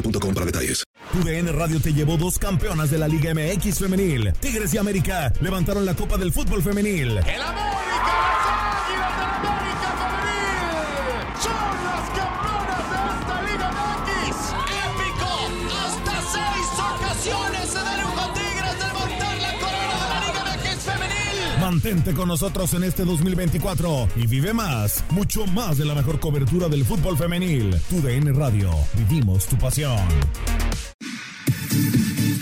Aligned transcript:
boostmobile.com 0.00 0.34
para 0.34 0.46
detalles. 0.46 0.84
Tu 1.12 1.22
DN 1.24 1.52
Radio 1.52 1.80
te 1.80 1.92
llevó 1.92 2.16
dos 2.16 2.38
campeonas 2.38 2.90
de 2.90 2.98
la 2.98 3.08
Liga 3.08 3.32
MX 3.34 3.78
femenil. 3.78 4.32
Tigres 4.40 4.74
y 4.74 4.78
América 4.78 5.32
levantaron 5.40 5.86
la 5.86 5.94
Copa 5.94 6.18
del 6.18 6.32
Fútbol 6.32 6.62
femenil. 6.62 7.18
¡El 7.18 7.42
América! 7.42 7.87
Mantente 21.78 22.12
con 22.12 22.26
nosotros 22.26 22.74
en 22.74 22.82
este 22.82 23.04
2024 23.04 24.08
y 24.16 24.26
vive 24.26 24.52
más, 24.52 25.04
mucho 25.10 25.46
más 25.46 25.78
de 25.78 25.84
la 25.84 25.94
mejor 25.94 26.18
cobertura 26.18 26.68
del 26.68 26.84
fútbol 26.84 27.16
femenil. 27.16 27.72
Tu 27.88 28.02
DN 28.02 28.32
Radio, 28.32 28.72
vivimos 28.96 29.46
tu 29.46 29.56
pasión. 29.56 29.96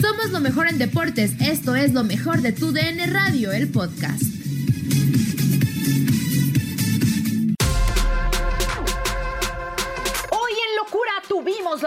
Somos 0.01 0.31
lo 0.31 0.41
mejor 0.41 0.69
en 0.69 0.79
deportes. 0.79 1.33
Esto 1.39 1.77
es 1.77 1.93
lo 1.93 2.03
mejor 2.03 2.41
de 2.41 2.53
tu 2.53 2.73
DN 2.73 3.05
Radio, 3.09 3.53
el 3.53 3.69
podcast. 3.69 4.36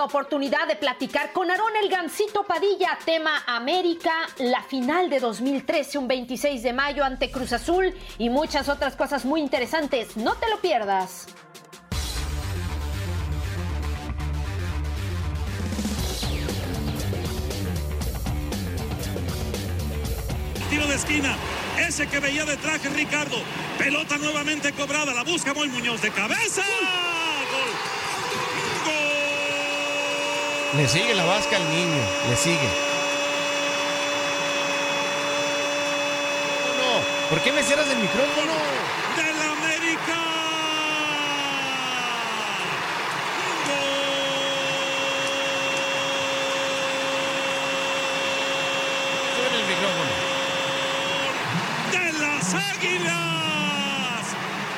Oportunidad 0.03 0.67
de 0.67 0.75
platicar 0.75 1.33
con 1.33 1.49
Aarón 1.49 1.71
El 1.81 1.89
Gancito 1.89 2.43
Padilla, 2.43 2.97
tema 3.05 3.43
América, 3.47 4.11
la 4.37 4.63
final 4.63 5.09
de 5.09 5.19
2013, 5.19 5.97
un 5.97 6.07
26 6.07 6.63
de 6.63 6.73
mayo 6.73 7.03
ante 7.03 7.31
Cruz 7.31 7.53
Azul 7.53 7.93
y 8.17 8.29
muchas 8.29 8.69
otras 8.69 8.95
cosas 8.95 9.25
muy 9.25 9.41
interesantes. 9.41 10.17
No 10.17 10.35
te 10.35 10.49
lo 10.49 10.59
pierdas. 10.59 11.27
Tiro 20.69 20.85
de 20.87 20.95
esquina. 20.95 21.35
Ese 21.79 22.07
que 22.07 22.19
veía 22.19 22.45
de 22.45 22.57
traje 22.57 22.89
Ricardo. 22.89 23.37
Pelota 23.77 24.17
nuevamente 24.17 24.71
cobrada. 24.73 25.13
La 25.13 25.23
busca 25.23 25.53
Moy 25.53 25.69
Muñoz 25.69 26.01
de 26.01 26.11
cabeza. 26.11 26.61
Gol. 26.61 27.18
Le 30.77 30.87
sigue 30.87 31.15
la 31.15 31.25
vasca 31.25 31.55
al 31.57 31.67
niño, 31.67 32.03
le 32.29 32.35
sigue. 32.35 32.69
No, 36.77 37.29
¿por 37.31 37.41
qué 37.41 37.51
me 37.51 37.63
cierras 37.63 37.89
el 37.89 37.97
micrófono? 37.97 38.53
Del 39.17 39.41
América. 39.41 40.15
Sube 49.35 49.55
el 49.57 49.65
micrófono. 49.65 50.13
De 51.91 52.11
las 52.19 52.53
Águilas. 52.53 54.23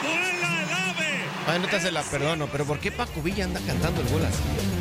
Vuela 0.03 0.63
el 0.63 0.73
ave. 0.73 1.25
Ay, 1.47 1.59
no 1.59 1.67
te 1.67 1.81
se 1.81 1.91
la 1.91 2.01
perdono, 2.03 2.47
pero 2.49 2.63
¿por 2.63 2.79
qué 2.79 2.93
Paco 2.93 3.21
Villa 3.21 3.43
anda 3.43 3.59
cantando 3.67 3.99
el 3.99 4.07
gol 4.07 4.25
así? 4.25 4.80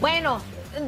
Bueno, 0.00 0.40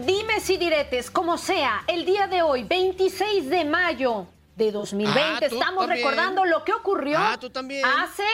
dime 0.04 0.40
si 0.40 0.56
diretes, 0.56 1.10
como 1.10 1.38
sea, 1.38 1.82
el 1.86 2.04
día 2.04 2.26
de 2.26 2.42
hoy, 2.42 2.64
26 2.64 3.48
de 3.48 3.64
mayo 3.64 4.26
de 4.56 4.70
2020, 4.72 5.20
Ah, 5.20 5.38
estamos 5.40 5.86
también. 5.86 5.90
recordando 6.04 6.44
lo 6.44 6.64
que 6.64 6.72
ocurrió 6.72 7.18
Ah, 7.18 7.36
tú 7.40 7.48
también. 7.50 7.84
hace 7.84 8.24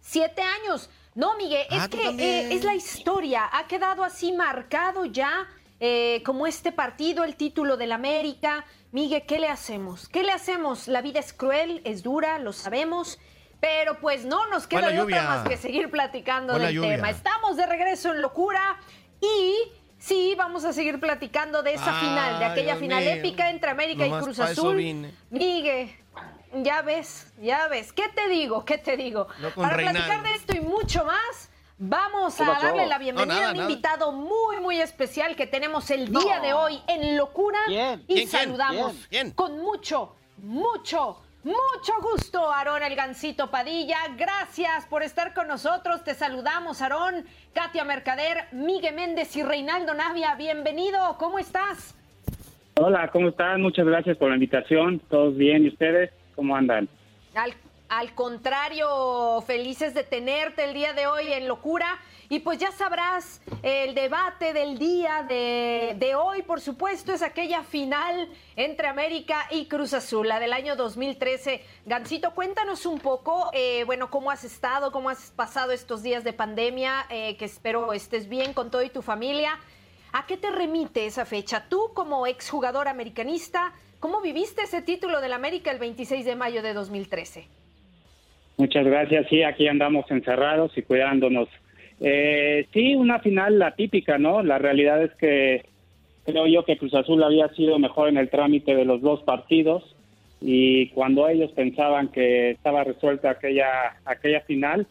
siete 0.00 0.42
años. 0.42 0.88
No, 1.14 1.36
Miguel, 1.36 1.66
es 1.70 1.82
Ah, 1.82 1.88
tú 1.88 1.96
que 1.98 2.08
eh, 2.10 2.54
es 2.54 2.62
la 2.64 2.74
historia, 2.74 3.48
ha 3.52 3.66
quedado 3.66 4.04
así 4.04 4.32
marcado 4.32 5.04
ya 5.04 5.48
eh, 5.80 6.22
como 6.24 6.46
este 6.46 6.70
partido, 6.72 7.24
el 7.24 7.36
título 7.36 7.76
del 7.76 7.92
América. 7.92 8.64
Miguel, 8.92 9.24
¿qué 9.26 9.38
le 9.38 9.48
hacemos? 9.48 10.08
¿Qué 10.08 10.22
le 10.22 10.30
hacemos? 10.32 10.86
La 10.88 11.00
vida 11.00 11.20
es 11.20 11.32
cruel, 11.32 11.80
es 11.84 12.02
dura, 12.02 12.38
lo 12.38 12.52
sabemos. 12.52 13.18
Pero 13.60 13.98
pues 13.98 14.24
no 14.24 14.46
nos 14.48 14.66
queda 14.66 14.88
de 14.88 15.00
otra 15.00 15.22
más 15.24 15.48
que 15.48 15.56
seguir 15.56 15.90
platicando 15.90 16.58
del 16.58 16.74
lluvia. 16.74 16.96
tema. 16.96 17.10
Estamos 17.10 17.56
de 17.56 17.66
regreso 17.66 18.12
en 18.12 18.20
locura 18.22 18.78
y 19.20 19.54
sí, 20.00 20.34
vamos 20.36 20.64
a 20.64 20.72
seguir 20.72 20.98
platicando 20.98 21.62
de 21.62 21.74
esa 21.74 21.92
final, 22.00 22.38
de 22.40 22.44
aquella 22.46 22.72
Dios 22.74 22.78
final 22.80 23.04
mío. 23.04 23.12
épica 23.12 23.50
entre 23.50 23.70
América 23.70 24.04
y 24.06 24.10
Cruz 24.10 24.40
Azul. 24.40 24.76
Miguel, 25.30 25.90
ya 26.62 26.82
ves, 26.82 27.32
ya 27.40 27.68
ves. 27.68 27.92
¿Qué 27.92 28.08
te 28.08 28.28
digo? 28.28 28.64
¿Qué 28.64 28.78
te 28.78 28.96
digo? 28.96 29.28
No 29.40 29.50
Para 29.50 29.76
Reinaldo. 29.76 30.00
platicar 30.00 30.22
de 30.28 30.34
esto 30.34 30.56
y 30.56 30.60
mucho 30.60 31.04
más, 31.04 31.50
vamos 31.78 32.34
¿Qué 32.34 32.42
a 32.42 32.46
darle 32.46 32.86
la 32.86 32.96
No, 32.98 33.04
bienvenida 33.04 33.34
nada, 33.36 33.48
a 33.48 33.50
un 33.52 33.56
nada. 33.58 33.70
invitado 33.70 34.12
muy, 34.12 34.58
muy 34.60 34.80
especial 34.80 35.36
que 35.36 35.46
tenemos 35.46 35.90
el 35.90 36.10
día 36.10 36.36
No. 36.38 36.42
de 36.42 36.52
hoy 36.54 36.82
en 36.88 37.16
Locura. 37.16 37.58
¿Quién? 37.66 38.04
Y 38.08 38.26
saludamos 38.26 38.92
¿Quién? 38.92 39.06
¿Quién? 39.08 39.30
con 39.32 39.60
mucho, 39.60 40.16
mucho, 40.38 41.22
mucho 41.44 41.92
gusto, 42.02 42.52
Aarón 42.52 42.82
El 42.82 42.94
Gancito 42.94 43.50
Padilla. 43.50 43.96
Gracias 44.16 44.86
por 44.86 45.02
estar 45.02 45.32
con 45.32 45.48
nosotros. 45.48 46.04
Te 46.04 46.14
saludamos, 46.14 46.82
Aarón, 46.82 47.24
Katia 47.54 47.84
Mercader, 47.84 48.44
Miguel 48.52 48.94
Méndez 48.94 49.34
y 49.36 49.42
Reinaldo 49.42 49.94
Navia. 49.94 50.34
Bienvenido, 50.34 51.16
¿cómo 51.18 51.38
estás? 51.38 51.94
Hola, 52.74 53.08
¿cómo 53.08 53.28
están? 53.28 53.62
Muchas 53.62 53.86
gracias 53.86 54.16
por 54.16 54.28
la 54.28 54.34
invitación. 54.34 55.00
¿Todos 55.08 55.36
bien? 55.36 55.64
¿Y 55.64 55.68
ustedes? 55.68 56.10
¿Cómo 56.34 56.54
andan? 56.54 56.88
Al, 57.34 57.54
al 57.90 58.14
contrario, 58.14 59.42
felices 59.44 59.94
de 59.94 60.04
tenerte 60.04 60.62
el 60.62 60.74
día 60.74 60.92
de 60.92 61.08
hoy 61.08 61.32
en 61.32 61.48
Locura. 61.48 61.98
Y 62.28 62.38
pues 62.38 62.58
ya 62.58 62.70
sabrás, 62.70 63.42
el 63.64 63.96
debate 63.96 64.52
del 64.52 64.78
día 64.78 65.24
de, 65.28 66.14
hoy, 66.14 66.42
por 66.42 66.60
supuesto, 66.60 67.12
es 67.12 67.20
aquella 67.20 67.64
final 67.64 68.30
entre 68.54 68.86
América 68.86 69.48
y 69.50 69.66
Cruz 69.66 69.92
Azul, 69.92 70.28
la 70.28 70.38
del 70.38 70.52
año 70.52 70.76
2013. 70.76 71.64
Gancito, 71.84 72.32
cuéntanos 72.32 72.86
un 72.86 73.00
poco, 73.00 73.50
eh, 73.52 73.82
bueno, 73.86 74.08
cómo 74.08 74.30
has 74.30 74.44
estado, 74.44 74.92
cómo 74.92 75.10
has 75.10 75.32
pasado 75.32 75.72
estos 75.72 76.04
días 76.04 76.22
de 76.22 76.32
pandemia, 76.32 77.06
eh, 77.10 77.36
que 77.38 77.46
espero 77.46 77.92
estés 77.92 78.28
bien 78.28 78.54
con 78.54 78.70
todo 78.70 78.84
y 78.84 78.90
tu 78.90 79.02
familia. 79.02 79.58
¿A 80.12 80.26
qué 80.26 80.36
te 80.36 80.52
remite 80.52 81.06
esa 81.06 81.24
fecha? 81.24 81.68
Tú, 81.68 81.90
como 81.92 82.28
exjugador 82.28 82.86
americanista, 82.86 83.72
¿cómo 83.98 84.20
viviste 84.20 84.62
ese 84.62 84.80
título 84.80 85.20
del 85.20 85.32
América 85.32 85.72
el 85.72 85.80
26 85.80 86.24
de 86.24 86.36
mayo 86.36 86.62
de 86.62 86.72
2013? 86.72 87.48
Muchas 88.60 88.84
gracias. 88.84 89.26
Sí, 89.30 89.42
aquí 89.42 89.66
andamos 89.68 90.04
encerrados 90.10 90.76
y 90.76 90.82
cuidándonos. 90.82 91.48
Eh, 91.98 92.66
sí, 92.74 92.94
una 92.94 93.18
final 93.20 93.58
la 93.58 93.74
típica, 93.74 94.18
¿no? 94.18 94.42
La 94.42 94.58
realidad 94.58 95.02
es 95.02 95.12
que 95.14 95.62
creo 96.26 96.46
yo 96.46 96.66
que 96.66 96.76
Cruz 96.76 96.92
Azul 96.94 97.22
había 97.22 97.48
sido 97.54 97.78
mejor 97.78 98.10
en 98.10 98.18
el 98.18 98.28
trámite 98.28 98.74
de 98.74 98.84
los 98.84 99.00
dos 99.00 99.22
partidos 99.22 99.82
y 100.42 100.88
cuando 100.88 101.26
ellos 101.26 101.50
pensaban 101.52 102.08
que 102.08 102.50
estaba 102.50 102.84
resuelta 102.84 103.30
aquella 103.30 103.96
aquella 104.04 104.42
final, 104.42 104.86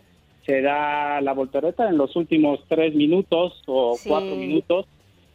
se 0.48 0.62
da 0.64 1.22
la 1.22 1.34
voltereta 1.34 1.88
en 1.90 1.98
los 1.98 2.16
últimos 2.16 2.62
tres 2.68 2.96
minutos 2.96 3.62
o 3.68 3.96
Sí. 3.98 4.10
cuatro 4.10 4.36
minutos. 4.36 4.88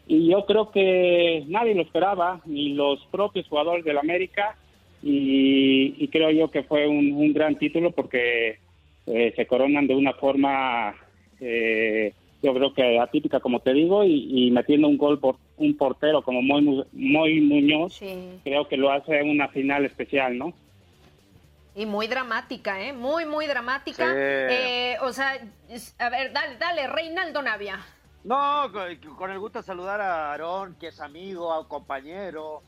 Y 0.09 0.29
yo 0.29 0.45
creo 0.45 0.73
que 0.73 1.45
nadie 1.47 1.77
lo 1.77 1.83
esperaba, 1.83 2.41
ni 2.47 2.71
los 2.75 2.99
propios 3.13 3.47
jugadores 3.47 3.85
del 3.85 3.99
América. 3.99 4.57
Y, 5.07 5.95
y 6.03 6.09
creo 6.09 6.31
yo 6.31 6.51
que 6.51 6.63
fue 6.63 6.89
un, 6.89 7.13
un 7.13 7.35
gran 7.35 7.57
título 7.59 7.91
porque 7.91 8.59
eh, 9.07 9.33
se 9.37 9.47
coronan 9.47 9.87
de 9.87 9.95
una 9.95 10.15
forma, 10.15 10.95
eh, 11.41 12.15
yo 12.43 12.55
creo 12.55 12.73
que 12.73 12.99
atípica, 12.99 13.39
como 13.41 13.61
te 13.61 13.75
digo, 13.75 14.03
y, 14.03 14.47
y 14.47 14.51
metiendo 14.51 14.89
un 14.89 14.97
gol 14.97 15.21
por 15.21 15.37
un 15.59 15.77
portero 15.77 16.23
como 16.23 16.41
Moy, 16.41 16.63
Mu- 16.63 16.85
Moy 16.93 17.41
Muñoz, 17.43 17.97
Sí. 17.97 18.39
creo 18.45 18.67
que 18.67 18.79
lo 18.79 18.91
hace 18.91 19.23
una 19.23 19.49
final 19.49 19.85
especial, 19.85 20.39
¿no? 20.39 20.55
Y 21.77 21.85
muy 21.85 22.07
dramática, 22.07 22.83
¿eh? 22.83 22.95
Muy, 22.95 23.27
muy 23.27 23.47
dramática. 23.47 24.07
Sí. 24.07 24.17
Eh, 24.17 24.97
o 25.03 25.13
sea, 25.13 25.39
a 25.99 26.09
ver, 26.09 26.33
dale, 26.33 26.57
dale, 26.57 26.87
Reinaldo 26.87 27.43
Navia. 27.43 27.79
No, 28.23 28.71
con, 28.73 29.15
con 29.17 29.31
el 29.31 29.39
gusto 29.39 29.59
de 29.59 29.65
saludar 29.65 30.01
a 30.01 30.31
Aarón, 30.31 30.77
que 30.81 30.87
es 30.89 31.01
amigo, 31.01 31.53
a 31.53 31.69
compañero. 31.69 32.63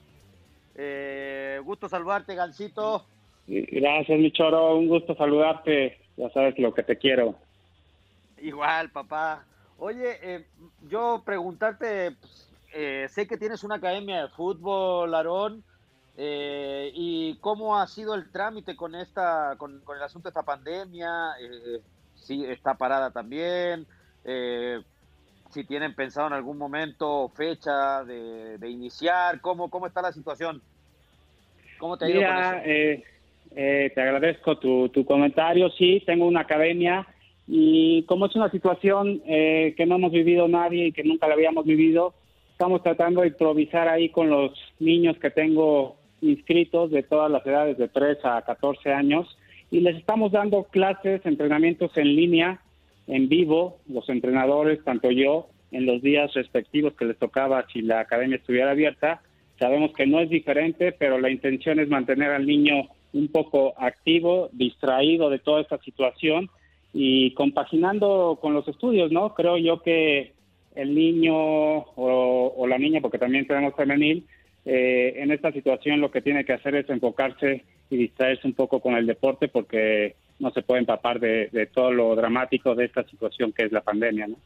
Eh, 0.77 1.61
gusto 1.65 1.89
saludarte, 1.89 2.35
Gancito. 2.35 3.07
Gracias, 3.47 4.19
mi 4.19 4.31
choro, 4.33 4.77
un 4.77 4.89
gusto 4.89 5.15
saludarte, 5.15 5.99
ya 6.17 6.29
sabes 6.31 6.59
lo 6.59 6.75
que 6.75 6.83
te 6.83 6.97
quiero. 6.97 7.37
Igual, 8.39 8.91
papá. 8.91 9.45
Oye, 9.79 10.19
eh, 10.23 10.47
yo 10.89 11.23
preguntarte, 11.25 12.13
pues, 12.21 12.53
eh, 12.75 13.07
sé 13.09 13.27
que 13.27 13.37
tienes 13.37 13.65
una 13.65 13.77
academia 13.77 14.23
de 14.23 14.29
fútbol, 14.29 15.15
Aarón, 15.15 15.63
eh, 16.17 16.91
y 16.95 17.37
cómo 17.37 17.79
ha 17.79 17.87
sido 17.87 18.15
el 18.15 18.31
trámite 18.31 18.75
con 18.75 18.95
esta, 18.95 19.55
con, 19.59 19.81
con 19.81 19.97
el 19.97 20.03
asunto 20.03 20.29
de 20.29 20.31
esta 20.31 20.43
pandemia. 20.43 21.33
Eh, 21.41 21.81
si 22.17 22.45
está 22.45 22.75
parada 22.75 23.11
también. 23.11 23.87
Si 25.51 25.65
tienen 25.65 25.95
pensado 25.95 26.27
en 26.27 26.33
algún 26.35 26.59
momento 26.59 27.29
fecha 27.35 28.05
de, 28.05 28.59
de 28.59 28.71
iniciar, 28.71 29.41
cómo, 29.41 29.71
cómo 29.71 29.87
está 29.87 30.03
la 30.03 30.13
situación. 30.13 30.61
¿Cómo 31.79 31.97
te 31.97 32.07
ha 32.07 32.09
ido 32.09 32.21
con 32.21 32.35
Mira, 32.35 32.59
eso? 32.59 32.63
eh, 32.67 33.05
eh, 33.55 33.93
te 33.95 34.01
agradezco 34.01 34.59
tu, 34.59 34.89
tu 34.89 35.05
comentario. 35.05 35.71
Sí, 35.71 36.03
tengo 36.05 36.27
una 36.27 36.41
academia 36.41 37.07
y 37.47 38.03
como 38.05 38.27
es 38.27 38.35
una 38.35 38.51
situación 38.51 39.23
eh, 39.27 39.75
que 39.77 39.87
no 39.87 39.97
hemos 39.97 40.13
vivido 40.13 40.49
nadie 40.49 40.87
y 40.87 40.93
que 40.93 41.05
nunca 41.05 41.29
la 41.29 41.35
habíamos 41.35 41.65
vivido, 41.65 42.15
estamos 42.51 42.83
tratando 42.83 43.21
de 43.21 43.29
improvisar 43.29 43.89
ahí 43.89 44.09
con 44.09 44.31
los 44.31 44.53
niños 44.81 45.17
que 45.19 45.31
tengo 45.31 45.97
inscritos 46.21 46.91
de 46.91 47.03
todas 47.03 47.31
las 47.31 47.47
edades, 47.47 47.79
de 47.79 47.89
3 47.89 48.19
a 48.25 48.43
14 48.43 48.93
años, 48.93 49.39
y 49.71 49.81
les 49.81 49.97
estamos 49.97 50.33
dando 50.33 50.65
clases, 50.65 51.25
entrenamientos 51.25 51.97
en 51.97 52.17
línea, 52.17 52.61
en 53.07 53.29
vivo, 53.29 53.79
los 53.89 54.09
entrenadores, 54.09 54.83
tanto 54.85 55.11
yo, 55.11 55.49
en 55.71 55.87
los 55.87 56.03
días 56.03 56.33
respectivos 56.35 56.95
que 56.95 57.05
les 57.05 57.19
tocaba 57.19 57.67
si 57.73 57.83
la 57.83 58.01
academia 58.01 58.37
estuviera 58.37 58.71
abierta. 58.71 59.23
Sabemos 59.59 59.93
que 59.95 60.07
no 60.07 60.21
es 60.21 60.29
diferente, 60.29 60.93
pero 60.93 61.19
la 61.19 61.31
intención 61.31 61.81
es 61.81 61.89
mantener 61.89 62.31
al 62.31 62.47
niño 62.47 62.89
un 63.13 63.29
poco 63.29 63.75
activo, 63.79 64.51
distraído 64.53 65.31
de 65.31 65.39
toda 65.39 65.63
esta 65.63 65.79
situación 65.79 66.51
y 66.93 67.33
compaginando 67.33 68.39
con 68.41 68.55
los 68.55 68.67
estudios, 68.69 69.11
¿no? 69.11 69.35
Creo 69.35 69.57
yo 69.59 69.83
que 69.83 70.33
el 70.75 70.95
niño 70.95 71.35
o, 71.35 72.67
la 72.69 72.79
niña, 72.79 73.01
porque 73.01 73.19
también 73.19 73.47
tenemos 73.47 73.75
femenil, 73.75 74.27
eh, 74.65 75.15
en 75.17 75.31
esta 75.31 75.53
situación 75.53 76.01
lo 76.01 76.11
que 76.11 76.21
tiene 76.21 76.45
que 76.45 76.53
hacer 76.53 76.75
es 76.75 76.89
enfocarse 76.91 77.65
y 77.89 77.97
distraerse 77.97 78.47
un 78.47 78.55
poco 78.55 78.81
con 78.81 78.95
el 78.95 79.07
deporte 79.07 79.49
porque 79.49 80.17
no 80.39 80.51
se 80.53 80.63
puede 80.63 80.81
empapar 80.81 81.19
de, 81.21 81.49
de 81.53 81.67
todo 81.67 81.91
lo 81.93 82.15
dramático 82.15 82.75
de 82.75 82.85
esta 82.87 83.05
situación 83.09 83.53
que 83.53 83.65
es 83.65 83.73
la 83.73 83.81
pandemia, 83.83 84.27
¿no? 84.29 84.37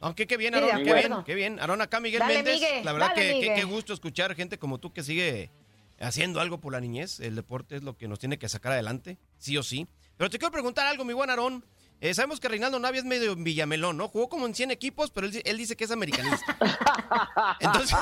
Aunque 0.00 0.26
qué 0.28 0.36
bien, 0.36 0.54
Sí, 0.54 0.60
Aarón, 0.60 0.84
qué 0.84 0.94
bien, 0.94 1.12
qué 1.26 1.34
bien. 1.34 1.58
Aarón, 1.60 1.80
acá 1.80 1.98
Miguel 1.98 2.20
Dale, 2.20 2.34
Méndez. 2.34 2.54
Migue, 2.60 2.84
la 2.84 2.92
verdad 2.92 3.08
dale, 3.16 3.40
que 3.40 3.54
qué- 3.54 3.64
gusto 3.64 3.92
escuchar 3.92 4.34
gente 4.36 4.56
como 4.58 4.78
tú 4.78 4.92
que 4.92 5.02
sigue 5.02 5.50
haciendo 5.98 6.40
algo 6.40 6.58
por 6.60 6.72
la 6.72 6.80
niñez. 6.80 7.18
El 7.18 7.34
deporte 7.34 7.74
es 7.76 7.82
lo 7.82 7.96
que 7.96 8.06
nos 8.06 8.20
tiene 8.20 8.38
que 8.38 8.48
sacar 8.48 8.72
adelante, 8.72 9.18
sí 9.38 9.56
o 9.56 9.62
sí. 9.64 9.88
Pero 10.16 10.30
te 10.30 10.38
quiero 10.38 10.52
preguntar 10.52 10.86
algo, 10.86 11.04
mi 11.04 11.14
buen 11.14 11.30
Aarón. 11.30 11.64
Eh, 12.00 12.14
sabemos 12.14 12.38
que 12.38 12.46
Reinaldo 12.48 12.78
Navia 12.78 13.00
es 13.00 13.04
medio 13.04 13.34
villamelón, 13.34 13.96
¿no? 13.96 14.06
Jugó 14.06 14.28
como 14.28 14.46
en 14.46 14.54
100 14.54 14.70
equipos, 14.70 15.10
pero 15.10 15.26
él, 15.26 15.42
él 15.44 15.58
dice 15.58 15.74
que 15.76 15.82
es 15.82 15.90
americanista. 15.90 16.56
Entonces, 17.58 17.98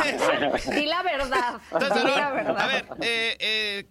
Di 0.71 0.85
la 0.85 1.03
verdad. 1.03 1.61
entonces, 1.73 2.03
Di 2.05 2.11
la 2.11 2.31
verdad. 2.33 2.61
a 2.61 2.67
ver, 2.67 2.85
eh, 3.01 3.37
eh, 3.41 3.85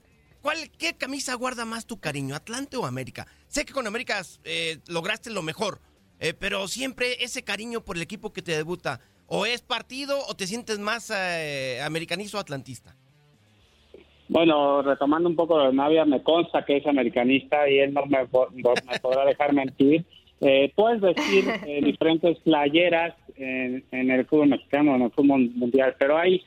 ¿cuál, 0.45 0.57
¿qué 0.77 0.93
camisa 0.95 1.33
guarda 1.33 1.65
más 1.65 1.87
tu 1.87 1.99
cariño, 1.99 2.35
Atlante 2.35 2.77
o 2.77 2.85
América? 2.85 3.25
Sé 3.47 3.65
que 3.65 3.73
con 3.73 3.87
América 3.87 4.21
eh, 4.43 4.77
lograste 4.87 5.31
lo 5.31 5.41
mejor, 5.41 5.79
eh, 6.19 6.35
pero 6.39 6.67
siempre 6.67 7.23
ese 7.23 7.43
cariño 7.43 7.81
por 7.81 7.95
el 7.95 8.03
equipo 8.03 8.31
que 8.31 8.43
te 8.43 8.51
debuta, 8.51 8.99
¿o 9.25 9.47
es 9.47 9.63
partido 9.63 10.19
o 10.29 10.35
te 10.35 10.45
sientes 10.45 10.77
más 10.77 11.11
eh, 11.11 11.81
americanista 11.83 12.37
o 12.37 12.41
atlantista? 12.41 12.95
Bueno, 14.29 14.83
retomando 14.83 15.27
un 15.27 15.35
poco 15.35 15.57
lo 15.57 15.65
de 15.65 15.73
Navia, 15.73 16.05
me 16.05 16.21
consta 16.21 16.63
que 16.63 16.77
es 16.77 16.85
americanista 16.85 17.67
y 17.67 17.79
él 17.79 17.91
no 17.91 18.05
me, 18.05 18.27
podrá 18.27 19.25
dejar 19.25 19.51
mentir. 19.51 20.05
Eh, 20.41 20.71
puedes 20.75 21.01
decir 21.01 21.45
eh, 21.65 21.81
diferentes 21.83 22.37
playeras 22.41 23.15
en, 23.35 23.83
en 23.89 24.11
el 24.11 24.27
fútbol 24.27 24.49
mexicano, 24.49 24.95
en 24.95 25.01
el 25.01 25.11
fútbol 25.11 25.49
mundial, 25.55 25.95
pero 25.97 26.19
hay 26.19 26.43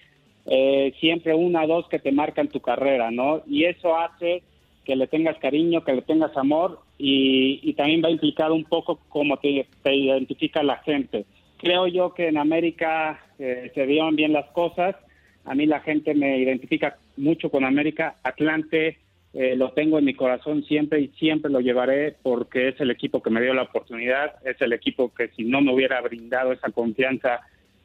eh, 0.50 0.94
siempre 0.98 1.34
una 1.34 1.64
o 1.64 1.66
dos 1.66 1.88
que 1.88 1.98
te 1.98 2.10
marcan 2.10 2.48
tu 2.48 2.60
carrera, 2.60 3.10
¿no? 3.10 3.42
Y 3.46 3.64
eso 3.64 3.96
hace 3.96 4.42
que 4.84 4.96
le 4.96 5.06
tengas 5.06 5.36
cariño, 5.38 5.84
que 5.84 5.92
le 5.92 6.02
tengas 6.02 6.34
amor 6.36 6.80
y, 6.96 7.74
también 7.74 8.02
va 8.02 8.10
implicado 8.10 8.54
un 8.54 8.64
poco 8.64 8.98
cómo 9.10 9.36
te, 9.36 9.66
identifica 9.84 10.62
la 10.62 10.78
gente. 10.78 11.26
Creo 11.58 11.86
yo 11.86 12.14
que 12.14 12.28
en 12.28 12.38
América 12.38 13.20
eh, 13.38 13.70
se 13.74 13.84
vieron 13.84 14.16
bien 14.16 14.32
las 14.32 14.46
cosas. 14.52 14.96
A 15.44 15.54
mí 15.54 15.66
la 15.66 15.80
gente 15.80 16.14
me 16.14 16.38
identifica 16.38 16.96
mucho 17.18 17.50
con 17.50 17.64
América. 17.64 18.16
Atlante 18.22 18.96
eh, 19.34 19.54
lo 19.54 19.72
tengo 19.72 19.98
en 19.98 20.06
mi 20.06 20.14
corazón 20.14 20.64
siempre 20.64 21.00
y 21.00 21.08
siempre 21.18 21.50
lo 21.50 21.60
llevaré 21.60 22.16
porque 22.22 22.68
es 22.68 22.80
el 22.80 22.90
equipo 22.90 23.22
que 23.22 23.30
me 23.30 23.42
dio 23.42 23.52
la 23.52 23.62
oportunidad, 23.62 24.36
es 24.46 24.58
el 24.62 24.72
equipo 24.72 25.12
que 25.12 25.28
si 25.28 25.44
no 25.44 25.60
me 25.60 25.74
hubiera 25.74 26.00
brindado 26.00 26.52
esa 26.52 26.70
confianza 26.70 27.40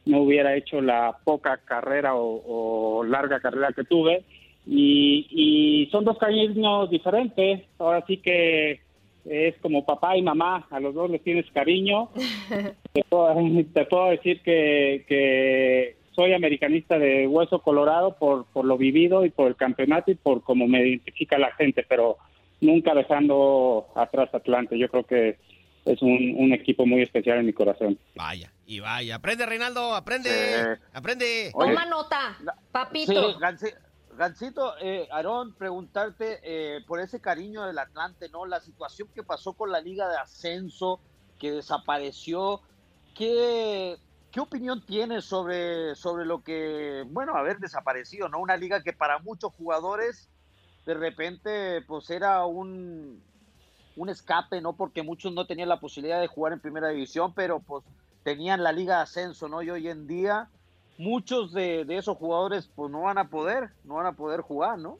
no 0.06 0.20
hubiera 0.20 0.54
hecho 0.56 0.80
la 0.80 1.16
poca 1.24 1.58
carrera 1.64 2.14
o, 2.14 2.98
o 2.98 3.04
larga 3.04 3.40
carrera 3.40 3.72
que 3.72 3.84
tuve. 3.84 4.24
Y, 4.66 5.26
y 5.30 5.90
son 5.90 6.04
dos 6.04 6.18
cariños 6.18 6.90
diferentes. 6.90 7.62
Ahora 7.78 8.04
sí 8.06 8.18
que 8.18 8.80
es 9.24 9.56
como 9.58 9.84
papá 9.84 10.16
y 10.16 10.22
mamá, 10.22 10.66
a 10.70 10.80
los 10.80 10.94
dos 10.94 11.10
les 11.10 11.22
tienes 11.22 11.50
cariño. 11.52 12.10
Te 12.92 13.02
puedo, 13.08 13.34
te 13.74 13.86
puedo 13.86 14.10
decir 14.10 14.40
que, 14.42 15.04
que 15.08 15.96
soy 16.12 16.32
americanista 16.32 16.96
de 16.96 17.26
hueso 17.26 17.58
colorado 17.58 18.14
por, 18.16 18.44
por 18.52 18.64
lo 18.64 18.78
vivido 18.78 19.24
y 19.24 19.30
por 19.30 19.48
el 19.48 19.56
campeonato 19.56 20.12
y 20.12 20.14
por 20.14 20.44
cómo 20.44 20.68
me 20.68 20.86
identifica 20.86 21.36
la 21.36 21.50
gente, 21.54 21.84
pero 21.88 22.18
nunca 22.60 22.94
dejando 22.94 23.88
atrás 23.96 24.32
Atlante. 24.32 24.78
Yo 24.78 24.88
creo 24.88 25.02
que 25.02 25.38
es 25.84 26.00
un, 26.02 26.34
un 26.36 26.52
equipo 26.52 26.86
muy 26.86 27.02
especial 27.02 27.38
en 27.38 27.46
mi 27.46 27.52
corazón. 27.52 27.98
Vaya, 28.14 28.52
y 28.66 28.80
vaya. 28.80 29.16
Aprende, 29.16 29.46
Reinaldo, 29.46 29.94
aprende. 29.94 30.30
Sí. 30.30 30.82
Aprende. 30.92 31.50
Oye, 31.54 31.70
Toma 31.72 31.86
nota, 31.86 32.36
Sí, 32.38 32.44
papito. 32.72 33.38
Gansi- 33.38 33.74
Gancito, 34.16 34.74
eh, 34.80 35.08
Aarón, 35.10 35.54
preguntarte 35.54 36.38
eh, 36.44 36.80
por 36.86 37.00
ese 37.00 37.20
cariño 37.20 37.64
del 37.66 37.78
Atlante, 37.78 38.28
¿no? 38.28 38.46
La 38.46 38.60
situación 38.60 39.08
que 39.12 39.24
pasó 39.24 39.54
con 39.54 39.72
la 39.72 39.80
Liga 39.80 40.08
de 40.08 40.16
Ascenso, 40.16 41.00
que 41.40 41.50
desapareció. 41.50 42.60
¿Qué, 43.16 43.96
qué 44.30 44.40
opinión 44.40 44.84
tienes 44.86 45.24
sobre, 45.24 45.94
sobre 45.96 46.24
lo 46.26 46.42
que, 46.42 47.04
bueno, 47.08 47.34
haber 47.36 47.58
desaparecido, 47.58 48.28
¿no? 48.28 48.38
Una 48.40 48.56
liga 48.56 48.82
que 48.82 48.92
para 48.92 49.18
muchos 49.18 49.52
jugadores 49.54 50.28
de 50.86 50.94
repente 50.94 51.82
pues 51.82 52.10
era 52.10 52.44
un, 52.44 53.22
un 53.96 54.08
escape, 54.08 54.60
¿no? 54.60 54.74
Porque 54.76 55.02
muchos 55.02 55.32
no 55.32 55.46
tenían 55.46 55.68
la 55.68 55.80
posibilidad 55.80 56.20
de 56.20 56.26
jugar 56.26 56.52
en 56.52 56.60
primera 56.60 56.88
división, 56.88 57.32
pero 57.34 57.60
pues 57.60 57.84
tenían 58.22 58.62
la 58.62 58.72
Liga 58.72 58.96
de 58.96 59.02
Ascenso, 59.02 59.48
¿no? 59.48 59.62
Y 59.62 59.70
hoy 59.70 59.88
en 59.88 60.06
día 60.06 60.48
muchos 60.98 61.52
de, 61.52 61.84
de 61.84 61.96
esos 61.96 62.16
jugadores 62.16 62.70
pues 62.74 62.90
no 62.90 63.02
van 63.02 63.18
a 63.18 63.28
poder, 63.28 63.70
no 63.84 63.94
van 63.94 64.06
a 64.06 64.12
poder 64.12 64.40
jugar, 64.40 64.78
¿no? 64.78 64.98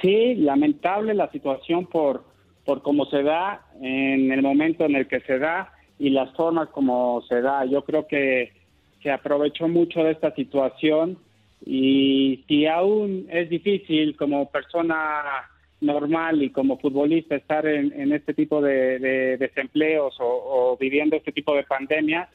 Sí, 0.00 0.34
lamentable 0.36 1.14
la 1.14 1.30
situación 1.30 1.86
por, 1.86 2.24
por 2.64 2.82
cómo 2.82 3.06
se 3.06 3.22
da, 3.22 3.66
en 3.80 4.30
el 4.32 4.42
momento 4.42 4.84
en 4.84 4.96
el 4.96 5.06
que 5.06 5.20
se 5.20 5.38
da 5.38 5.72
y 5.98 6.10
las 6.10 6.32
formas 6.34 6.68
como 6.70 7.22
se 7.28 7.40
da. 7.40 7.64
Yo 7.64 7.84
creo 7.84 8.06
que 8.06 8.52
se 9.02 9.10
aprovechó 9.10 9.68
mucho 9.68 10.02
de 10.02 10.12
esta 10.12 10.34
situación 10.34 11.18
y 11.64 12.44
si 12.48 12.66
aún 12.66 13.26
es 13.30 13.48
difícil 13.48 14.16
como 14.16 14.50
persona 14.50 15.48
normal 15.86 16.42
y 16.42 16.50
como 16.50 16.78
futbolista 16.78 17.36
estar 17.36 17.66
en, 17.66 18.12
este 18.12 18.34
tipo 18.34 18.60
de, 18.60 18.98
de 18.98 19.36
desempleos 19.38 20.16
o, 20.20 20.76
viviendo 20.78 21.16
este 21.16 21.32
tipo 21.32 21.54
de 21.54 21.62
pandemias, 21.62 22.28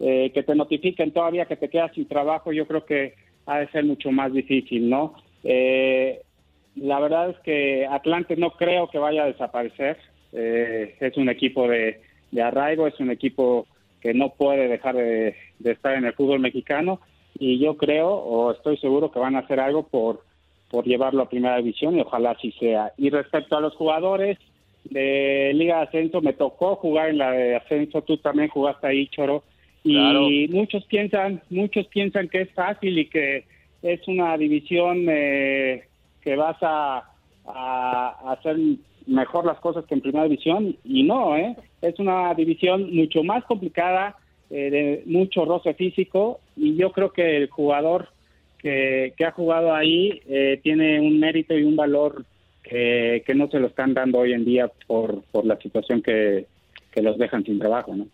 eh, 0.00 0.30
que 0.34 0.42
te 0.42 0.54
notifiquen 0.54 1.12
todavía 1.12 1.46
que 1.46 1.56
te 1.56 1.70
quedas 1.70 1.92
sin 1.94 2.06
trabajo, 2.06 2.52
yo 2.52 2.66
creo 2.66 2.84
que 2.84 3.14
ha 3.46 3.60
de 3.60 3.68
ser 3.68 3.84
mucho 3.84 4.10
más 4.10 4.32
difícil, 4.32 4.90
¿no? 4.90 5.14
Eh, 5.44 6.20
la 6.74 7.00
verdad 7.00 7.30
es 7.30 7.38
que 7.38 7.86
Atlante 7.86 8.36
no 8.36 8.50
creo 8.50 8.88
que 8.88 8.98
vaya 8.98 9.22
a 9.22 9.28
desaparecer. 9.28 9.96
eh, 10.32 10.94
es 11.00 11.16
un 11.16 11.30
equipo 11.30 11.66
de, 11.68 12.00
de 12.30 12.42
arraigo, 12.42 12.86
es 12.86 12.98
un 13.00 13.10
equipo 13.10 13.66
que 14.00 14.12
no 14.12 14.34
puede 14.34 14.68
dejar 14.68 14.96
de, 14.96 15.34
de 15.58 15.72
estar 15.72 15.94
en 15.94 16.04
el 16.04 16.12
fútbol 16.12 16.40
mexicano 16.40 17.00
y 17.38 17.58
yo 17.58 17.76
creo 17.76 18.08
o 18.08 18.52
estoy 18.52 18.76
seguro 18.78 19.10
que 19.10 19.18
van 19.18 19.36
a 19.36 19.40
hacer 19.40 19.60
algo 19.60 19.86
por, 19.88 20.22
por 20.70 20.84
llevarlo 20.84 21.22
a 21.22 21.28
primera 21.28 21.56
división 21.58 21.96
y 21.96 22.00
ojalá 22.00 22.32
así 22.32 22.52
sea. 22.52 22.92
Y 22.96 23.10
respecto 23.10 23.56
a 23.56 23.60
los 23.60 23.74
jugadores 23.74 24.38
de 24.84 25.52
Liga 25.54 25.76
de 25.78 25.82
Ascenso, 25.84 26.20
me 26.20 26.32
tocó 26.32 26.76
jugar 26.76 27.10
en 27.10 27.18
la 27.18 27.30
de 27.32 27.56
Ascenso, 27.56 28.02
tú 28.02 28.16
también 28.18 28.48
jugaste 28.48 28.86
ahí, 28.86 29.06
Choro, 29.08 29.42
y 29.84 29.94
Claro. 29.94 30.28
muchos 30.50 30.84
piensan, 30.86 31.42
muchos 31.50 31.86
piensan 31.86 32.28
que 32.28 32.42
es 32.42 32.52
fácil 32.52 32.98
y 32.98 33.06
que 33.06 33.44
es 33.82 34.06
una 34.08 34.36
división 34.36 35.06
eh, 35.08 35.84
que 36.22 36.34
vas 36.36 36.56
a, 36.60 37.04
a 37.46 38.32
hacer 38.32 38.56
mejor 39.06 39.46
las 39.46 39.58
cosas 39.60 39.84
que 39.86 39.94
en 39.94 40.00
primera 40.00 40.24
división 40.24 40.76
y 40.84 41.04
no, 41.04 41.36
¿eh? 41.36 41.54
es 41.82 41.98
una 41.98 42.34
división 42.34 42.94
mucho 42.94 43.22
más 43.22 43.44
complicada, 43.44 44.16
eh, 44.50 44.70
de 44.70 45.02
mucho 45.06 45.44
roce 45.44 45.74
físico 45.74 46.40
y 46.56 46.76
yo 46.76 46.90
creo 46.92 47.10
que 47.12 47.36
el 47.36 47.48
jugador 47.48 48.08
que, 48.66 49.14
que 49.16 49.24
ha 49.24 49.30
jugado 49.30 49.72
ahí 49.72 50.20
eh, 50.28 50.58
tiene 50.60 50.98
un 50.98 51.20
mérito 51.20 51.56
y 51.56 51.62
un 51.62 51.76
valor 51.76 52.24
que, 52.64 53.22
que 53.24 53.32
no 53.32 53.48
se 53.48 53.60
lo 53.60 53.68
están 53.68 53.94
dando 53.94 54.18
hoy 54.18 54.32
en 54.32 54.44
día 54.44 54.68
por, 54.88 55.22
por 55.30 55.46
la 55.46 55.56
situación 55.58 56.02
que, 56.02 56.46
que 56.90 57.00
los 57.00 57.16
dejan 57.16 57.44
sin 57.44 57.60
trabajo, 57.60 57.94
¿no? 57.94 58.08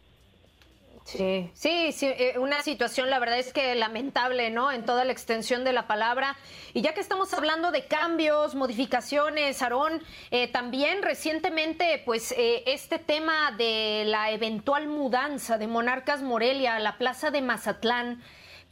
Sí, 1.04 1.48
sí, 1.54 1.90
sí, 1.92 2.06
eh, 2.06 2.34
una 2.38 2.60
situación, 2.60 3.08
la 3.08 3.18
verdad 3.18 3.38
es 3.38 3.54
que 3.54 3.74
lamentable, 3.74 4.50
¿no? 4.50 4.70
En 4.70 4.84
toda 4.84 5.06
la 5.06 5.12
extensión 5.12 5.64
de 5.64 5.72
la 5.72 5.86
palabra. 5.86 6.36
Y 6.74 6.82
ya 6.82 6.92
que 6.92 7.00
estamos 7.00 7.32
hablando 7.32 7.70
de 7.70 7.86
cambios, 7.86 8.54
modificaciones, 8.54 9.62
Aarón, 9.62 10.02
eh, 10.30 10.48
también 10.48 11.02
recientemente, 11.02 12.02
pues, 12.04 12.34
este 12.36 12.98
tema 12.98 13.52
de 13.56 14.04
la 14.06 14.32
eventual 14.32 14.86
mudanza 14.86 15.56
de 15.56 15.66
Monarcas 15.66 16.22
Morelia 16.22 16.76
a 16.76 16.80
la 16.80 16.98
plaza 16.98 17.30
de 17.30 17.40
Mazatlán. 17.40 18.20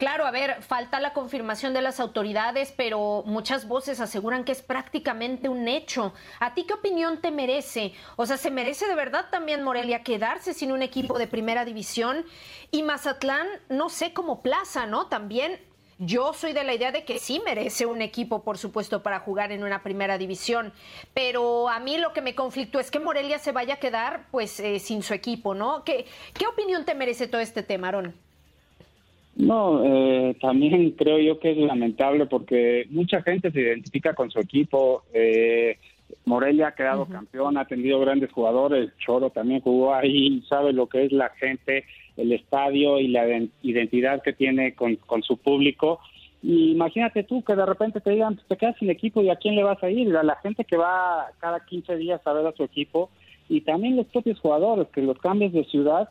Claro, 0.01 0.25
a 0.25 0.31
ver, 0.31 0.63
falta 0.63 0.99
la 0.99 1.13
confirmación 1.13 1.75
de 1.75 1.83
las 1.83 1.99
autoridades, 1.99 2.73
pero 2.75 3.21
muchas 3.27 3.67
voces 3.67 3.99
aseguran 3.99 4.43
que 4.43 4.51
es 4.51 4.63
prácticamente 4.63 5.47
un 5.47 5.67
hecho. 5.67 6.15
¿A 6.39 6.55
ti 6.55 6.63
qué 6.63 6.73
opinión 6.73 7.21
te 7.21 7.29
merece? 7.29 7.93
O 8.15 8.25
sea, 8.25 8.37
¿se 8.37 8.49
merece 8.49 8.87
de 8.87 8.95
verdad 8.95 9.27
también 9.29 9.61
Morelia 9.61 10.01
quedarse 10.01 10.55
sin 10.55 10.71
un 10.71 10.81
equipo 10.81 11.19
de 11.19 11.27
primera 11.27 11.65
división? 11.65 12.25
Y 12.71 12.81
Mazatlán, 12.81 13.45
no 13.69 13.89
sé, 13.89 14.11
como 14.11 14.41
plaza, 14.41 14.87
¿no? 14.87 15.05
También 15.05 15.59
yo 15.99 16.33
soy 16.33 16.53
de 16.53 16.63
la 16.63 16.73
idea 16.73 16.91
de 16.91 17.05
que 17.05 17.19
sí 17.19 17.39
merece 17.45 17.85
un 17.85 18.01
equipo, 18.01 18.41
por 18.41 18.57
supuesto, 18.57 19.03
para 19.03 19.19
jugar 19.19 19.51
en 19.51 19.63
una 19.63 19.83
primera 19.83 20.17
división. 20.17 20.73
Pero 21.13 21.69
a 21.69 21.79
mí 21.79 21.99
lo 21.99 22.11
que 22.11 22.23
me 22.23 22.33
conflictó 22.33 22.79
es 22.79 22.89
que 22.89 22.99
Morelia 22.99 23.37
se 23.37 23.51
vaya 23.51 23.75
a 23.75 23.79
quedar, 23.79 24.25
pues, 24.31 24.59
eh, 24.61 24.79
sin 24.79 25.03
su 25.03 25.13
equipo, 25.13 25.53
¿no? 25.53 25.83
¿Qué, 25.83 26.07
¿Qué 26.33 26.47
opinión 26.47 26.85
te 26.85 26.95
merece 26.95 27.27
todo 27.27 27.39
este 27.39 27.61
tema, 27.61 27.89
Aarón? 27.89 28.30
No, 29.35 29.83
eh, 29.83 30.35
también 30.41 30.91
creo 30.97 31.19
yo 31.19 31.39
que 31.39 31.51
es 31.51 31.57
lamentable 31.57 32.25
porque 32.25 32.85
mucha 32.89 33.21
gente 33.21 33.51
se 33.51 33.61
identifica 33.61 34.13
con 34.13 34.29
su 34.29 34.39
equipo. 34.39 35.03
Eh, 35.13 35.77
Morelia 36.25 36.67
ha 36.67 36.75
quedado 36.75 37.05
campeón, 37.05 37.57
ha 37.57 37.65
tenido 37.65 37.99
grandes 37.99 38.31
jugadores. 38.31 38.91
Choro 38.97 39.29
también 39.29 39.61
jugó 39.61 39.93
ahí, 39.93 40.41
sabe 40.47 40.73
lo 40.73 40.87
que 40.87 41.05
es 41.05 41.11
la 41.11 41.29
gente, 41.29 41.85
el 42.17 42.33
estadio 42.33 42.99
y 42.99 43.07
la 43.07 43.25
iden- 43.25 43.49
identidad 43.63 44.21
que 44.21 44.33
tiene 44.33 44.75
con, 44.75 44.97
con 44.97 45.23
su 45.23 45.37
público. 45.37 45.99
Y 46.43 46.71
imagínate 46.71 47.23
tú 47.23 47.43
que 47.43 47.55
de 47.55 47.65
repente 47.65 48.01
te 48.01 48.11
digan, 48.11 48.39
te 48.47 48.57
quedas 48.57 48.75
sin 48.77 48.89
equipo 48.89 49.21
y 49.21 49.29
a 49.29 49.35
quién 49.37 49.55
le 49.55 49.63
vas 49.63 49.81
a 49.83 49.89
ir. 49.89 50.15
A 50.17 50.23
la 50.23 50.35
gente 50.37 50.65
que 50.65 50.75
va 50.75 51.27
cada 51.39 51.65
15 51.65 51.95
días 51.95 52.19
a 52.25 52.33
ver 52.33 52.45
a 52.45 52.51
su 52.51 52.63
equipo 52.63 53.09
y 53.47 53.61
también 53.61 53.95
los 53.95 54.07
propios 54.07 54.39
jugadores, 54.39 54.87
que 54.89 55.01
los 55.01 55.17
cambios 55.19 55.53
de 55.53 55.63
ciudad 55.65 56.09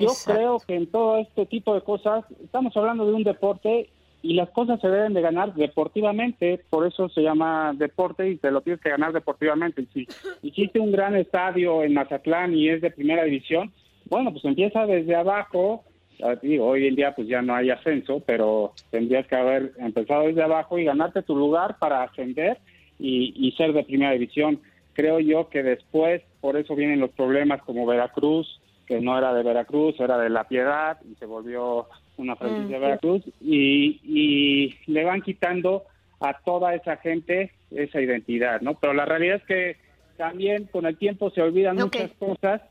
yo 0.00 0.08
Exacto. 0.08 0.32
creo 0.32 0.58
que 0.66 0.74
en 0.74 0.86
todo 0.86 1.18
este 1.18 1.46
tipo 1.46 1.74
de 1.74 1.82
cosas 1.82 2.24
estamos 2.42 2.76
hablando 2.76 3.06
de 3.06 3.12
un 3.12 3.22
deporte 3.22 3.90
y 4.22 4.34
las 4.34 4.50
cosas 4.50 4.80
se 4.80 4.88
deben 4.88 5.14
de 5.14 5.22
ganar 5.22 5.54
deportivamente, 5.54 6.60
por 6.68 6.86
eso 6.86 7.08
se 7.08 7.22
llama 7.22 7.72
deporte 7.74 8.28
y 8.28 8.36
te 8.36 8.50
lo 8.50 8.60
tienes 8.60 8.80
que 8.80 8.90
ganar 8.90 9.12
deportivamente. 9.12 9.86
Si 9.94 10.06
hiciste 10.42 10.78
un 10.78 10.92
gran 10.92 11.16
estadio 11.16 11.82
en 11.82 11.94
Mazatlán 11.94 12.54
y 12.54 12.68
es 12.68 12.82
de 12.82 12.90
primera 12.90 13.24
división, 13.24 13.72
bueno, 14.06 14.30
pues 14.32 14.44
empieza 14.44 14.86
desde 14.86 15.14
abajo. 15.16 15.84
Hoy 16.22 16.86
en 16.86 16.96
día 16.96 17.14
pues 17.14 17.28
ya 17.28 17.40
no 17.40 17.54
hay 17.54 17.70
ascenso, 17.70 18.22
pero 18.26 18.74
tendrías 18.90 19.26
que 19.26 19.36
haber 19.36 19.72
empezado 19.78 20.26
desde 20.26 20.42
abajo 20.42 20.78
y 20.78 20.84
ganarte 20.84 21.22
tu 21.22 21.34
lugar 21.34 21.78
para 21.78 22.02
ascender 22.02 22.58
y, 22.98 23.32
y 23.34 23.52
ser 23.52 23.72
de 23.72 23.84
primera 23.84 24.12
división. 24.12 24.60
Creo 24.92 25.18
yo 25.18 25.48
que 25.48 25.62
después, 25.62 26.20
por 26.42 26.58
eso 26.58 26.76
vienen 26.76 27.00
los 27.00 27.10
problemas 27.12 27.62
como 27.62 27.86
Veracruz, 27.86 28.59
que 28.90 29.00
no 29.00 29.16
era 29.16 29.32
de 29.32 29.44
Veracruz, 29.44 30.00
era 30.00 30.18
de 30.18 30.28
La 30.28 30.48
Piedad 30.48 30.98
y 31.08 31.14
se 31.14 31.24
volvió 31.24 31.86
una 32.16 32.34
franquicia 32.34 32.74
de 32.74 32.84
Veracruz 32.84 33.22
y, 33.40 34.00
y 34.02 34.74
le 34.88 35.04
van 35.04 35.22
quitando 35.22 35.84
a 36.18 36.36
toda 36.40 36.74
esa 36.74 36.96
gente 36.96 37.52
esa 37.70 38.00
identidad, 38.00 38.60
¿no? 38.62 38.74
Pero 38.74 38.92
la 38.92 39.04
realidad 39.04 39.36
es 39.36 39.44
que 39.44 39.76
también 40.16 40.64
con 40.64 40.86
el 40.86 40.96
tiempo 40.96 41.30
se 41.30 41.40
olvidan 41.40 41.76
muchas 41.76 42.10
cosas 42.18 42.62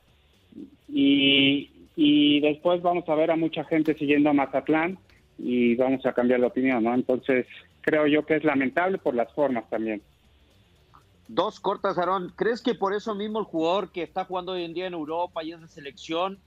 y, 0.90 1.72
y 1.96 2.42
después 2.42 2.82
vamos 2.82 3.08
a 3.08 3.16
ver 3.16 3.32
a 3.32 3.38
mucha 3.38 3.64
gente 3.64 3.94
siguiendo 3.94 4.30
a 4.30 4.34
Mazatlán 4.34 4.98
y 5.38 5.76
vamos 5.76 6.06
a 6.06 6.12
cambiar 6.12 6.42
de 6.42 6.48
opinión, 6.48 6.84
¿no? 6.84 6.94
Entonces 6.94 7.48
creo 7.80 8.08
yo 8.08 8.26
que 8.26 8.36
es 8.36 8.44
lamentable 8.44 8.98
por 8.98 9.16
las 9.16 9.32
formas 9.32 9.70
también. 9.70 10.02
Dos 11.32 11.60
cortas, 11.60 12.00
Aarón. 12.00 12.34
¿Crees 12.36 12.60
que 12.60 12.74
por 12.74 12.92
eso 12.92 13.14
mismo 13.14 13.38
el 13.38 13.46
jugador 13.46 13.92
que 13.92 14.02
está 14.02 14.26
jugando 14.26 14.54
hoy 14.54 14.64
en 14.64 14.74
día 14.74 14.88
en 14.88 14.96
Europa 14.96 15.44
y 15.44 15.52
es 15.52 15.62
de 15.62 15.68
selección 15.68 16.40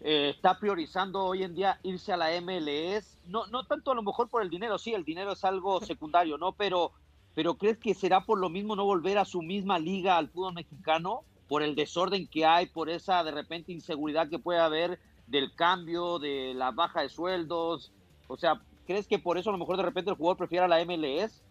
eh, 0.00 0.30
está 0.32 0.60
priorizando 0.60 1.24
hoy 1.24 1.42
en 1.42 1.56
día 1.56 1.80
irse 1.82 2.12
a 2.12 2.16
la 2.16 2.28
MLS? 2.40 3.18
No, 3.26 3.48
no 3.48 3.64
tanto 3.64 3.90
a 3.90 3.96
lo 3.96 4.04
mejor 4.04 4.28
por 4.28 4.42
el 4.42 4.48
dinero, 4.48 4.78
sí, 4.78 4.94
el 4.94 5.04
dinero 5.04 5.32
es 5.32 5.42
algo 5.42 5.80
secundario, 5.84 6.38
¿no? 6.38 6.52
Pero, 6.52 6.92
pero 7.34 7.56
¿crees 7.56 7.78
que 7.78 7.94
será 7.94 8.24
por 8.24 8.38
lo 8.38 8.48
mismo 8.48 8.76
no 8.76 8.84
volver 8.84 9.18
a 9.18 9.24
su 9.24 9.42
misma 9.42 9.80
liga 9.80 10.16
al 10.16 10.28
fútbol 10.28 10.54
mexicano? 10.54 11.24
Por 11.48 11.64
el 11.64 11.74
desorden 11.74 12.28
que 12.28 12.46
hay, 12.46 12.66
por 12.66 12.88
esa 12.88 13.24
de 13.24 13.32
repente 13.32 13.72
inseguridad 13.72 14.28
que 14.28 14.38
puede 14.38 14.60
haber 14.60 15.00
del 15.26 15.52
cambio, 15.56 16.20
de 16.20 16.54
la 16.54 16.70
baja 16.70 17.02
de 17.02 17.08
sueldos. 17.08 17.90
O 18.28 18.36
sea, 18.36 18.62
¿crees 18.86 19.08
que 19.08 19.18
por 19.18 19.36
eso 19.36 19.50
a 19.50 19.52
lo 19.52 19.58
mejor 19.58 19.76
de 19.76 19.82
repente 19.82 20.12
el 20.12 20.16
jugador 20.16 20.36
prefiere 20.36 20.64
a 20.64 20.68
la 20.68 20.84
MLS? 20.84 21.42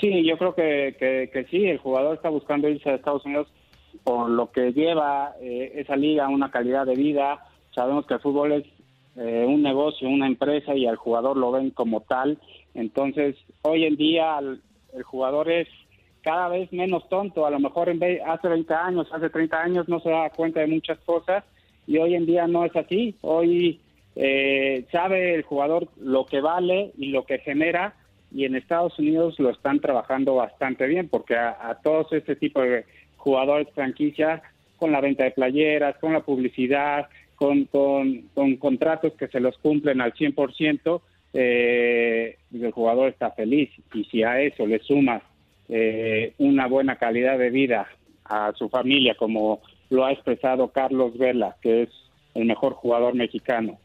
Sí, 0.00 0.24
yo 0.24 0.36
creo 0.36 0.54
que, 0.54 1.30
que, 1.32 1.44
sí, 1.50 1.66
el 1.66 1.78
jugador 1.78 2.16
está 2.16 2.28
buscando 2.28 2.68
irse 2.68 2.90
a 2.90 2.94
Estados 2.94 3.24
Unidos 3.24 3.48
por 4.02 4.28
lo 4.28 4.50
que 4.50 4.72
lleva 4.72 5.34
eh, 5.40 5.72
esa 5.76 5.96
liga, 5.96 6.28
una 6.28 6.50
calidad 6.50 6.84
de 6.84 6.96
vida. 6.96 7.46
Sabemos 7.74 8.06
que 8.06 8.14
el 8.14 8.20
fútbol 8.20 8.52
es 8.52 8.64
eh, 9.16 9.44
un 9.46 9.62
negocio, 9.62 10.08
una 10.08 10.26
empresa 10.26 10.74
y 10.74 10.86
al 10.86 10.96
jugador 10.96 11.36
lo 11.36 11.52
ven 11.52 11.70
como 11.70 12.00
tal. 12.00 12.38
Entonces, 12.74 13.36
hoy 13.62 13.84
en 13.84 13.96
día 13.96 14.38
el, 14.38 14.60
el 14.94 15.02
jugador 15.04 15.50
es 15.50 15.68
cada 16.22 16.48
vez 16.48 16.72
menos 16.72 17.08
tonto. 17.08 17.46
A 17.46 17.50
lo 17.50 17.60
mejor 17.60 17.88
en 17.88 18.00
vez, 18.00 18.20
hace 18.26 18.48
20 18.48 18.74
años, 18.74 19.06
hace 19.12 19.30
30 19.30 19.62
años 19.62 19.88
no 19.88 20.00
se 20.00 20.10
da 20.10 20.30
cuenta 20.30 20.60
de 20.60 20.66
muchas 20.66 20.98
cosas 21.00 21.44
y 21.86 21.98
hoy 21.98 22.14
en 22.14 22.26
día 22.26 22.46
no 22.46 22.64
es 22.64 22.74
así. 22.74 23.14
Hoy 23.20 23.80
eh, 24.16 24.86
sabe 24.90 25.34
el 25.34 25.42
jugador 25.42 25.88
lo 25.98 26.24
que 26.26 26.40
vale 26.40 26.92
y 26.96 27.10
lo 27.10 27.24
que 27.24 27.38
genera 27.38 27.94
y 28.34 28.44
en 28.44 28.56
Estados 28.56 28.98
Unidos 28.98 29.38
lo 29.38 29.50
están 29.50 29.78
trabajando 29.78 30.34
bastante 30.34 30.86
bien 30.86 31.08
porque 31.08 31.36
a, 31.36 31.78
todos 31.84 32.12
este 32.12 32.34
tipo 32.34 32.60
de 32.60 32.84
jugadores 33.16 33.68
franquicia 33.74 34.42
con 34.76 34.90
la 34.90 35.00
venta 35.00 35.22
de 35.22 35.30
playeras, 35.30 35.96
con 35.98 36.12
la 36.12 36.20
publicidad, 36.20 37.06
con, 37.36 37.64
con, 37.66 38.22
con 38.34 38.56
contratos 38.56 39.12
que 39.14 39.28
se 39.28 39.38
los 39.38 39.56
cumplen 39.58 40.00
al 40.00 40.12
100%, 40.14 41.00
eh, 41.32 42.36
el 42.52 42.72
jugador 42.72 43.08
está 43.08 43.30
feliz. 43.30 43.70
Y 43.94 44.04
si 44.04 44.24
a 44.24 44.40
eso 44.40 44.66
le 44.66 44.80
sumas 44.80 45.22
eh, 45.68 46.34
una 46.38 46.66
buena 46.66 46.96
calidad 46.96 47.38
de 47.38 47.50
vida 47.50 47.86
a 48.24 48.52
su 48.56 48.68
familia, 48.68 49.14
como 49.14 49.60
lo 49.90 50.04
ha 50.04 50.12
expresado 50.12 50.68
Carlos 50.68 51.16
Vela, 51.16 51.56
que 51.62 51.82
es 51.82 51.88
el 52.34 52.46
mejor 52.46 52.72
jugador 52.72 53.14
mexicano, 53.14 53.78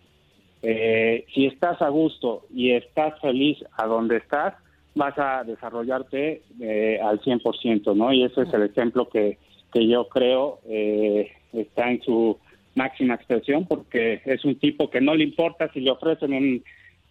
eh, 0.61 1.25
si 1.33 1.45
estás 1.45 1.81
a 1.81 1.89
gusto 1.89 2.45
y 2.53 2.71
estás 2.71 3.19
feliz 3.21 3.57
a 3.77 3.85
donde 3.85 4.17
estás, 4.17 4.55
vas 4.95 5.17
a 5.17 5.43
desarrollarte 5.43 6.41
eh, 6.59 6.99
al 7.01 7.21
100%, 7.21 7.95
¿no? 7.95 8.11
Y 8.11 8.23
ese 8.23 8.41
es 8.41 8.53
el 8.53 8.63
ejemplo 8.63 9.07
que, 9.07 9.37
que 9.71 9.87
yo 9.87 10.09
creo 10.09 10.59
eh, 10.67 11.31
está 11.53 11.89
en 11.89 12.01
su 12.01 12.37
máxima 12.75 13.15
expresión, 13.15 13.65
porque 13.65 14.21
es 14.25 14.43
un 14.45 14.55
tipo 14.59 14.89
que 14.89 15.01
no 15.01 15.15
le 15.15 15.23
importa 15.23 15.71
si 15.71 15.79
le 15.79 15.91
ofrecen 15.91 16.33
en, 16.33 16.63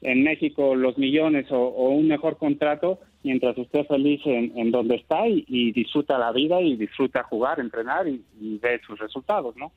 en 0.02 0.22
México 0.22 0.74
los 0.74 0.98
millones 0.98 1.50
o, 1.50 1.58
o 1.58 1.90
un 1.90 2.08
mejor 2.08 2.36
contrato, 2.36 3.00
mientras 3.22 3.56
esté 3.58 3.84
feliz 3.84 4.20
en, 4.26 4.52
en 4.56 4.70
donde 4.70 4.96
está 4.96 5.26
y, 5.26 5.72
disfruta 5.72 6.18
la 6.18 6.32
vida 6.32 6.60
y 6.60 6.76
disfruta 6.76 7.22
jugar, 7.24 7.60
entrenar 7.60 8.06
y, 8.06 8.22
y 8.40 8.60
sus 8.86 8.98
resultados, 8.98 9.56
¿no? 9.56 9.72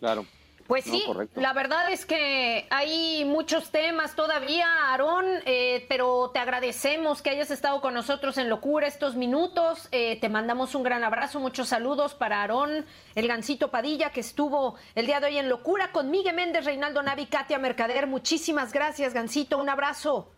Claro. 0.00 0.24
Pues 0.72 0.84
sí, 0.84 1.04
la 1.34 1.52
verdad 1.52 1.92
es 1.92 2.06
que 2.06 2.64
hay 2.70 3.26
muchos 3.26 3.70
temas 3.70 4.16
todavía, 4.16 4.64
Aarón, 4.88 5.26
eh, 5.44 5.84
pero 5.86 6.30
te 6.32 6.38
agradecemos 6.38 7.20
que 7.20 7.28
hayas 7.28 7.50
estado 7.50 7.82
con 7.82 7.92
nosotros 7.92 8.38
en 8.38 8.48
Locura 8.48 8.86
estos 8.86 9.14
minutos. 9.14 9.90
Eh, 9.92 10.18
te 10.18 10.30
mandamos 10.30 10.74
un 10.74 10.82
gran 10.82 11.04
abrazo, 11.04 11.40
muchos 11.40 11.68
saludos 11.68 12.14
para 12.14 12.40
Aarón, 12.40 12.86
el 13.14 13.28
Gancito 13.28 13.70
Padilla, 13.70 14.12
que 14.12 14.20
estuvo 14.20 14.76
el 14.94 15.04
día 15.04 15.20
de 15.20 15.26
hoy 15.26 15.36
en 15.36 15.50
Locura 15.50 15.92
con 15.92 16.10
Miguel 16.10 16.36
Méndez, 16.36 16.64
Reinaldo 16.64 17.02
Navi, 17.02 17.26
Katia 17.26 17.58
Mercader. 17.58 18.06
Muchísimas 18.06 18.72
gracias, 18.72 19.12
Gancito, 19.12 19.58
un 19.58 19.68
abrazo. 19.68 20.32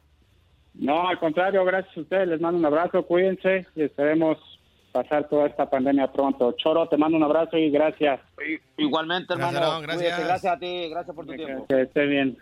No, 0.75 1.07
al 1.07 1.21
contrario, 1.21 1.65
gracias 1.65 1.97
a 1.97 2.01
ustedes, 2.01 2.27
les 2.27 2.41
mando 2.41 2.59
un 2.59 2.67
abrazo, 2.67 3.07
cuídense 3.07 3.69
y 3.77 3.83
esperemos 3.85 4.39
pasar 4.95 5.29
toda 5.29 5.49
esta 5.49 5.69
pandemia 5.69 6.11
pronto. 6.13 6.53
Choro, 6.53 6.89
te 6.89 6.97
mando 6.97 7.17
un 7.17 7.25
abrazo 7.25 7.57
y 7.57 7.69
gracias. 7.69 8.21
Igualmente, 8.77 9.35
hermano. 9.35 9.81
Gracias, 9.81 9.83
gracias. 9.83 9.99
Cuídate, 9.99 10.25
gracias 10.25 10.55
a 10.55 10.59
ti, 10.59 10.89
gracias 10.89 11.17
por 11.17 11.27
tu 11.27 11.35
tiempo. 11.35 11.67
Que 11.67 11.83
esté 11.83 12.07
bien. 12.07 12.39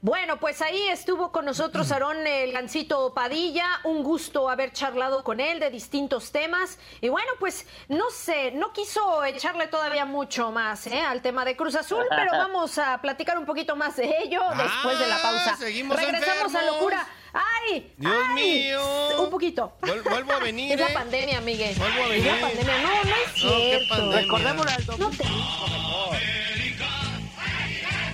Bueno, 0.00 0.40
pues 0.40 0.60
ahí 0.62 0.88
estuvo 0.88 1.30
con 1.30 1.44
nosotros 1.44 1.92
Aarón 1.92 2.26
el 2.26 2.50
Gancito 2.50 3.12
Padilla. 3.12 3.66
Un 3.84 4.02
gusto 4.02 4.48
haber 4.48 4.72
charlado 4.72 5.22
con 5.22 5.38
él 5.38 5.60
de 5.60 5.70
distintos 5.70 6.32
temas. 6.32 6.78
Y 7.02 7.10
bueno, 7.10 7.30
pues 7.38 7.66
no 7.88 8.08
sé, 8.10 8.52
no 8.52 8.72
quiso 8.72 9.22
echarle 9.22 9.66
todavía 9.66 10.06
mucho 10.06 10.50
más 10.50 10.86
¿eh? 10.86 11.02
al 11.02 11.20
tema 11.20 11.44
de 11.44 11.56
Cruz 11.56 11.74
Azul, 11.74 12.04
pero 12.08 12.32
vamos 12.38 12.78
a 12.78 13.02
platicar 13.02 13.38
un 13.38 13.44
poquito 13.44 13.76
más 13.76 13.96
de 13.96 14.06
ello 14.24 14.40
después 14.56 14.98
de 14.98 15.08
la 15.08 15.20
pausa. 15.20 15.50
Ah, 15.52 15.56
seguimos 15.56 15.94
Regresamos 15.94 16.54
a 16.54 16.62
locura. 16.62 17.06
¡Ay! 17.34 17.86
Dios 17.96 18.12
ay, 18.28 18.34
mío. 18.34 18.80
Un 19.24 19.30
poquito. 19.30 19.76
Vuel- 19.82 20.02
vuelvo 20.02 20.32
a 20.32 20.38
venir, 20.40 20.72
Es 20.72 20.80
la 20.80 20.88
¿eh? 20.88 20.94
pandemia, 20.94 21.40
Miguel. 21.40 21.74
Vuelvo 21.76 22.02
a 22.02 22.14
Es 22.14 22.24
la 22.24 22.32
venir. 22.32 22.40
pandemia. 22.42 22.82
No, 22.82 22.88
no 22.88 23.10
es 23.10 23.44
No, 23.44 23.50
qué 23.50 23.68
cierto. 23.70 23.88
pandemia. 23.88 24.20
Recordémosle 24.22 24.72
al 24.72 24.86
No 24.98 25.10
te... 25.10 25.24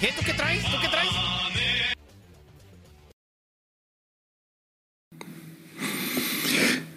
¿Qué? 0.01 0.13
¿Tú 0.13 0.23
qué 0.25 0.33
traes? 0.35 0.63
¿Tú 0.65 0.77
qué 0.81 0.89
traes? 0.89 1.09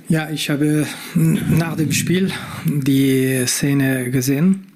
Ja, 0.10 0.30
ich 0.30 0.50
habe 0.50 0.86
nach 1.16 1.76
dem 1.78 1.92
Spiel 1.92 2.32
die 2.66 3.46
Szene 3.48 4.12
gesehen, 4.12 4.68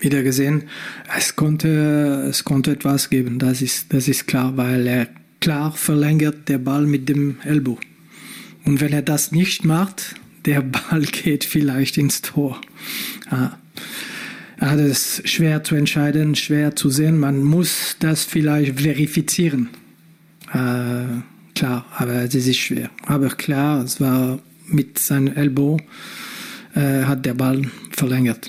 wieder 0.00 0.22
gesehen. 0.22 0.68
Es 1.16 1.36
konnte, 1.36 2.26
es 2.30 2.44
konnte 2.44 2.72
etwas 2.72 3.10
geben, 3.10 3.38
das 3.38 3.60
ist, 3.60 3.92
das 3.92 4.08
ist 4.08 4.26
klar, 4.26 4.56
weil 4.56 4.86
er 4.86 5.08
klar 5.40 5.72
verlängert 5.72 6.48
der 6.48 6.58
Ball 6.58 6.86
mit 6.86 7.08
dem 7.08 7.36
Ellbogen. 7.44 7.84
Und 8.64 8.80
wenn 8.80 8.92
er 8.92 9.02
das 9.02 9.32
nicht 9.32 9.64
macht, 9.64 10.14
der 10.44 10.60
Ball 10.90 11.02
geht 11.02 11.44
vielleicht 11.44 11.98
ins 11.98 12.22
Tor. 12.22 12.60
Ja. 13.30 13.58
Er 14.60 14.70
hat 14.72 14.80
es 14.80 15.22
schwer 15.24 15.62
zu 15.62 15.76
entscheiden, 15.76 16.34
schwer 16.34 16.74
zu 16.74 16.90
sehen. 16.90 17.18
Man 17.18 17.44
muss 17.44 17.96
das 18.00 18.24
vielleicht 18.24 18.80
verifizieren. 18.80 19.68
Äh, 20.52 21.22
klar, 21.54 21.86
aber 21.96 22.14
es 22.24 22.34
ist 22.34 22.56
schwer. 22.56 22.90
Aber 23.06 23.28
klar, 23.28 23.84
es 23.84 24.00
war 24.00 24.40
mit 24.66 24.98
seinem 24.98 25.28
Ellbow, 25.28 25.78
äh, 26.74 27.04
hat 27.04 27.24
der 27.24 27.34
Ball 27.34 27.62
verlängert. 27.92 28.48